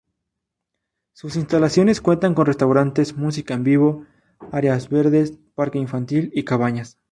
[1.13, 4.07] Sus instalaciones cuentan con restaurante, música en vivo,
[4.51, 6.97] áreas verdes, parque infantil, y cabañas.